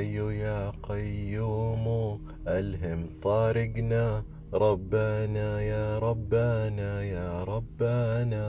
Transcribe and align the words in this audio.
حي 0.00 0.16
يا 0.16 0.72
قيوم 0.82 1.86
ألهم 2.48 3.06
طارقنا. 3.22 4.24
ربنا 4.54 5.62
يا 5.62 5.98
ربنا 5.98 7.02
يا 7.02 7.44
ربنا. 7.44 8.44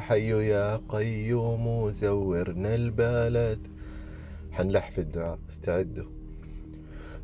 حي 0.00 0.48
يا 0.48 0.80
قيوم 0.88 1.90
زورنا 1.90 2.74
البلد. 2.74 3.58
حنلح 4.52 4.90
في 4.90 5.00
الدعاء 5.00 5.38
استعدوا. 5.48 6.19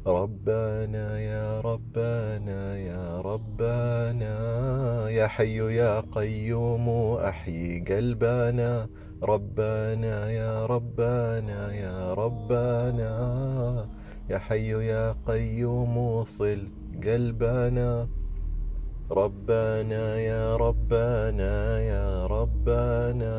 ربنا 0.07 1.19
يا 1.21 1.61
ربنا 1.61 2.79
يا 2.79 3.21
ربنا 3.21 4.35
يا 5.11 5.27
حي 5.27 5.59
يا 5.75 6.01
قيوم 6.01 6.89
أحيي 7.19 7.81
قلبنا 7.81 8.89
ربنا 9.23 10.31
يا 10.31 10.67
ربنا 10.67 11.75
يا 11.75 12.15
ربنا 12.15 13.13
يا 14.31 14.39
حي 14.39 14.71
يا 14.87 15.17
قيوم 15.27 16.25
صل 16.25 16.69
قلبنا 17.05 18.09
ربنا 19.11 20.19
يا 20.19 20.57
ربنا 20.57 21.81
يا 21.81 22.27
ربنا 22.27 23.35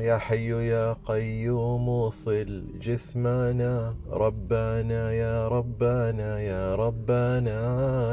يا 0.00 0.18
حي 0.18 0.68
يا 0.68 0.92
قيوم 0.92 2.10
صل 2.10 2.64
جسمنا. 2.80 3.94
ربنا 4.10 5.12
يا 5.12 5.48
ربنا 5.48 6.40
يا 6.40 6.74
ربنا 6.74 7.58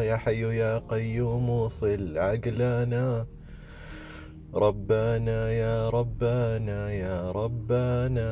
يا 0.01 0.17
حي 0.17 0.41
يا 0.57 0.77
قيوم 0.77 1.67
صل 1.67 2.17
عقلنا. 2.17 3.25
ربنا 4.53 5.51
يا 5.51 5.89
ربنا 5.89 6.91
يا 6.91 7.31
ربنا 7.31 8.29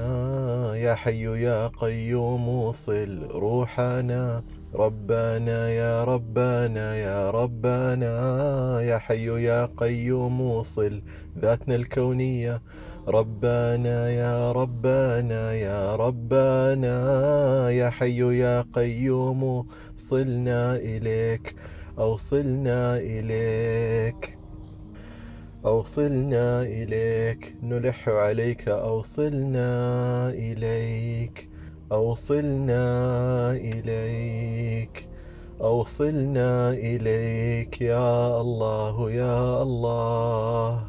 يا 0.75 0.95
حي 0.95 1.43
يا 1.43 1.67
قيوم 1.67 2.71
صل 2.71 3.27
روحنا. 3.31 4.43
ربنا 4.75 5.69
يا 5.69 6.03
ربنا 6.03 6.95
يا 6.95 7.31
ربنا 7.31 8.13
يا 8.81 8.97
حي 8.97 9.43
يا 9.43 9.65
قيوم 9.77 10.63
صل 10.63 11.01
ذاتنا 11.39 11.75
الكونية. 11.75 12.61
ربنا 13.07 14.09
يا 14.09 14.51
ربنا 14.51 15.53
يا 15.53 15.95
ربنا 15.95 16.95
يا 17.69 17.89
حي 17.89 18.39
يا 18.39 18.65
قيوم 18.73 19.67
صلنا 19.97 20.75
إليك. 20.75 21.55
أوصلنا 21.99 22.97
إليك. 22.97 24.37
أوصلنا 25.65 26.61
إليك. 26.61 27.55
نلح 27.63 28.09
عليك. 28.09 28.69
أوصلنا 28.69 29.69
إليك. 30.29 31.49
أوصلنا 31.91 33.51
إليك 33.51 35.07
أوصلنا 35.61 36.69
إليك 36.69 37.81
يا 37.81 38.41
الله 38.41 39.11
يا 39.11 39.63
الله 39.63 40.83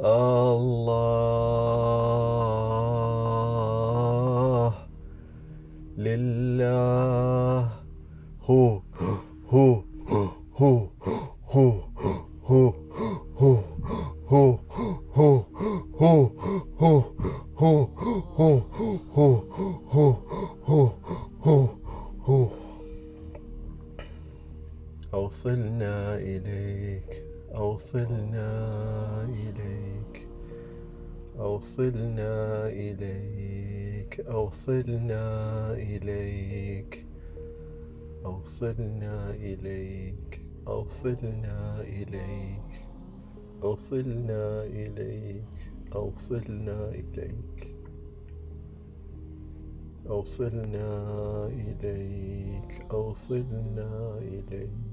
الله 0.00 1.14
لله 5.96 7.68
هو 8.44 8.80
هو 9.48 9.82
هو 10.60 10.88
هو 11.48 11.48
هو 11.48 11.72
هو 12.44 12.72
هو 13.40 13.62
هو 14.28 14.58
هو 15.16 15.40
هو 16.00 16.30
هو 16.80 17.02
هو 17.58 17.88
هو 18.38 18.60
هو 19.16 19.32
هو 19.92 20.31
أوصلنا 28.12 29.24
إليك. 29.24 30.28
أوصلنا 31.38 32.66
إليك. 32.66 34.20
أوصلنا 34.20 35.72
إليك. 35.72 37.06
أوصلنا 38.24 39.30
إليك. 39.30 40.40
أوصلنا 40.68 41.80
إليك. 41.80 42.84
أوصلنا 43.62 44.64
إليك. 44.64 45.52
أوصلنا 45.94 46.88
إليك. 46.88 47.74
أوصلنا 50.08 50.88
إليك. 51.46 52.86
أوصلنا 52.92 54.18
إليك. 54.18 54.91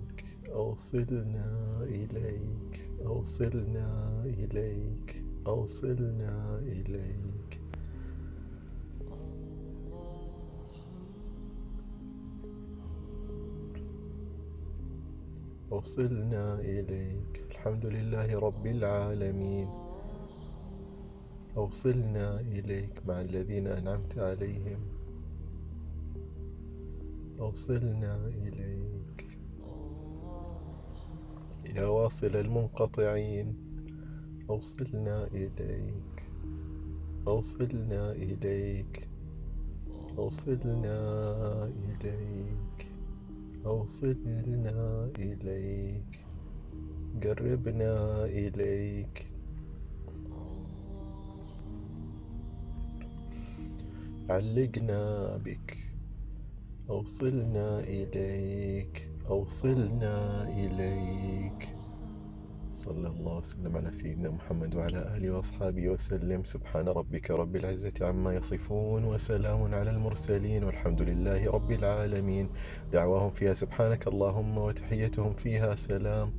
أوصلنا 0.54 1.80
إليك 1.84 2.90
أوصلنا 3.06 4.24
إليك 4.26 5.24
أوصلنا 5.48 6.60
إليك. 6.60 7.60
أوصلنا 15.72 16.60
إليك. 16.60 17.46
الحمد 17.52 17.86
لله 17.86 18.40
رب 18.40 18.66
العالمين. 18.66 19.68
أوصلنا 21.58 22.40
إليك 22.40 23.06
مع 23.08 23.22
الذين 23.22 23.68
أنعمت 23.68 24.18
عليهم. 24.18 24.80
أوصلنا 27.40 28.28
إليك. 28.28 29.39
يا 31.76 31.86
واصل 31.86 32.36
المنقطعين. 32.36 33.56
أوصلنا 34.50 35.24
إليك. 35.24 36.24
أوصلنا 37.28 38.12
إليك. 38.12 39.08
أوصلنا 40.18 40.98
إليك. 41.86 42.88
أوصلنا 43.66 45.12
إليك. 45.20 46.26
قربنا 47.24 48.26
إليك. 48.26 49.32
علقنا 54.30 55.38
بك. 55.46 55.89
أوصلنا 56.90 57.80
إليك 57.80 59.10
أوصلنا 59.30 60.44
إليك. 60.48 61.70
صلى 62.74 63.08
الله 63.08 63.38
وسلم 63.38 63.78
على 63.78 63.92
سيدنا 63.92 64.30
محمد 64.30 64.76
وعلى 64.76 65.18
آله 65.18 65.32
وأصحابه 65.32 65.90
وسلم. 65.90 66.44
سبحان 66.44 66.88
ربك 66.88 67.32
رب 67.32 67.56
العزة 67.56 67.94
عما 68.02 68.34
يصفون 68.34 69.04
وسلام 69.04 69.74
على 69.74 69.92
المرسلين 69.92 70.64
والحمد 70.64 71.02
لله 71.02 71.52
رب 71.52 71.72
العالمين. 71.72 72.50
دعواهم 72.92 73.32
فيها 73.32 73.54
سبحانك 73.54 74.08
اللهم 74.08 74.58
وتحيتهم 74.58 75.34
فيها 75.34 75.76
سلام. 75.76 76.34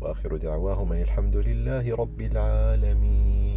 وآخر 0.00 0.36
دعواهم 0.36 0.92
أن 0.92 1.02
الحمد 1.02 1.36
لله 1.36 1.94
رب 1.94 2.20
العالمين. 2.20 3.51